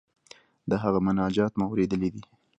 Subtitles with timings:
[0.69, 2.23] د هغه مناجات مو اوریدلی دی.